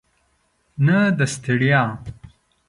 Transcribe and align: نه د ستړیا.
نه 0.85 0.97
د 1.17 1.19
ستړیا. 1.33 1.83